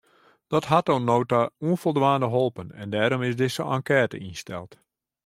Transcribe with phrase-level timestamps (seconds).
[0.51, 4.71] Dat hat oant no ta ûnfoldwaande holpen en dêrom is dizze enkête ynsteld.